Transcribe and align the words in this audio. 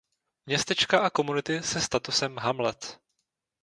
Městečka 0.45 0.99
a 0.99 1.09
komunity 1.09 1.63
se 1.63 1.81
statusem 1.81 2.37
"hamlet". 2.37 2.99